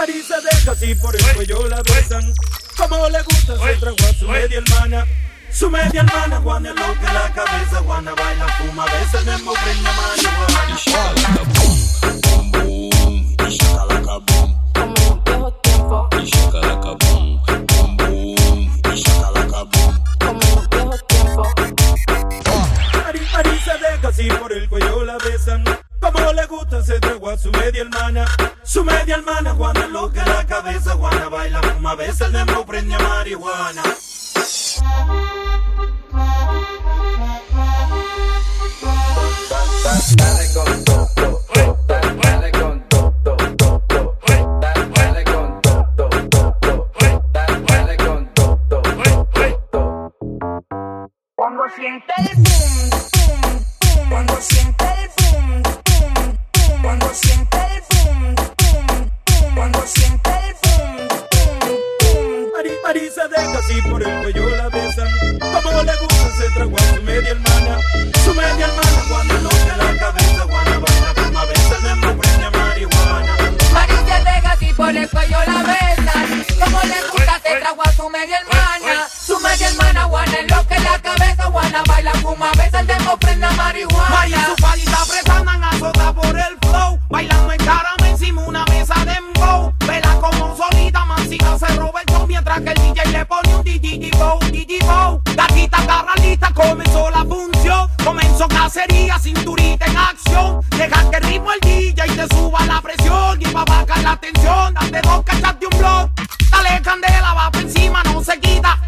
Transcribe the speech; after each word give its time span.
Marisa 0.00 0.40
deja 0.40 0.72
así 0.72 0.94
por 0.94 1.14
el 1.14 1.22
cuello 1.34 1.68
la 1.68 1.82
besan. 1.82 2.32
Como 2.74 3.06
le 3.10 3.22
gusta 3.22 3.54
se 3.58 3.76
trago 3.76 3.96
a 4.08 4.14
su 4.14 4.26
media 4.28 4.58
hermana. 4.58 5.06
Su 5.52 5.68
media 5.68 6.00
hermana, 6.00 6.40
Juana 6.40 6.70
loca 6.70 7.12
la 7.12 7.30
cabeza, 7.34 7.82
Juana 7.84 8.14
baila, 8.14 8.48
fuma, 8.48 8.86
besa. 8.86 9.20
Boom, 12.24 12.52
boom, 12.52 13.36
y 13.46 13.58
boom. 14.26 14.58
Como 14.72 14.94
en 14.96 15.24
viejos 15.24 15.60
tiempos, 15.60 16.08
Y 16.18 16.24
shakalaka 16.30 16.92
boom. 16.94 17.42
Boom, 17.98 18.82
y 18.94 19.02
como 20.18 20.50
Marisa 23.32 23.76
deja 23.76 24.08
así 24.08 24.28
por 24.30 24.50
el 24.50 24.66
cuello 24.66 25.04
la 25.04 25.18
besan. 25.18 25.62
Como 26.00 26.32
le 26.32 26.46
gusta 26.46 26.82
se 26.82 26.98
trago 27.00 27.28
a 27.28 27.36
su 27.36 27.50
media 27.52 27.82
hermana. 27.82 28.24
Su 28.70 28.84
media 28.84 29.16
hermana, 29.16 29.52
Juana 29.54 29.88
loca 29.88 30.24
la 30.24 30.46
cabeza, 30.46 30.92
Juana 30.92 31.28
baila, 31.28 31.60
fuma, 31.60 31.96
besa, 31.96 32.28
Nemo, 32.28 32.64
preña, 32.64 33.00
marihuana. 33.00 33.82
Dale 40.16 40.52
con 40.54 40.84
todo, 40.84 41.10
dale 41.88 42.52
con 42.52 42.88
todo, 42.88 43.36
dale 44.94 45.24
con 45.24 45.60
todo, 45.62 45.80
dale 47.66 47.96
con 47.96 48.32
todo. 48.34 48.52
Cuando 51.34 51.64
siente 51.74 52.14
el 52.18 52.36
boom, 52.36 52.90
boom, 53.26 53.40
boom. 53.96 54.08
Cuando 54.10 54.36
siente 54.40 54.84
el 54.84 55.10
boom, 55.16 55.62
boom, 55.62 56.14
boom. 56.14 56.82
Cuando 56.82 57.08
siente 57.14 57.58
el 57.58 57.82
boom, 57.90 58.39
siente 59.90 60.30
el 60.30 60.54
boom, 60.62 61.08
boom, 61.08 61.80
boom. 62.00 62.50
Se 63.14 63.28
deja 63.28 63.58
así 63.58 63.80
por 63.82 64.02
el 64.02 64.22
cuello 64.22 64.56
la 64.56 64.68
besan. 64.68 65.08
Como 65.40 65.82
le 65.82 65.96
gusta 65.96 66.30
se 66.38 66.50
trago 66.50 66.76
a 66.76 66.94
su 66.94 67.02
media 67.02 67.30
hermana. 67.30 67.78
Su 68.24 68.34
media 68.34 68.66
hermana, 68.66 69.04
Juana, 69.08 69.34
no 69.42 69.50
se 69.50 69.76
la 69.76 69.98
cabeza. 69.98 70.42
Juana, 70.48 70.78
baila 70.78 71.14
con 71.14 71.28
una 71.28 71.44
besa 71.44 71.78
de 71.80 71.96
la 71.96 72.14
preña 72.16 72.50
marihuana. 72.50 73.34
Ari 73.74 73.94
se 73.94 74.24
deja 74.24 74.52
así 74.52 74.72
por 74.74 74.96
el 74.96 75.08
cuello 75.08 75.38
la 75.46 75.62
besan. 75.62 76.44
Como 76.60 76.80
le 76.82 77.00
gusta 77.12 77.40
se 77.42 77.56
trago 77.60 77.82
a 77.82 77.92
su 77.92 78.10
media 78.10 78.38
hermana. 78.38 79.08
Su 79.08 79.40
media 79.40 79.68
hermana, 79.68 80.04
Juana, 80.04 80.38
en 80.38 80.46
lo 80.48 80.66
que 80.66 80.78
la 80.78 80.98
cabeza. 81.02 81.29
sería 98.70 99.18
cinturita 99.18 99.86
en 99.86 99.96
acción. 99.96 100.60
Deja 100.70 101.10
que 101.10 101.16
el 101.16 101.22
ritmo 101.24 101.52
el 101.52 101.60
DJ 101.60 102.06
y 102.06 102.10
te 102.16 102.34
suba 102.34 102.64
la 102.66 102.80
presión. 102.80 103.40
Y 103.40 103.44
pa' 103.46 103.64
bajar 103.64 104.02
la 104.02 104.16
tensión, 104.16 104.74
date 104.74 105.00
dos 105.02 105.24
cachas 105.24 105.58
de 105.58 105.66
un 105.66 105.78
blog. 105.78 106.10
Dale 106.50 106.82
candela, 106.82 107.34
va 107.34 107.50
pa' 107.50 107.60
encima, 107.60 108.02
no 108.04 108.22
se 108.22 108.38
quita. 108.38 108.78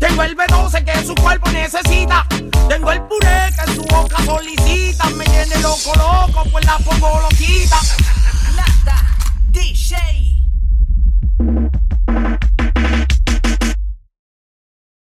Te 0.00 0.08
vuelve 0.14 0.44
12 0.48 0.84
que 0.84 1.04
su 1.04 1.14
cuerpo 1.14 1.50
necesita. 1.50 2.26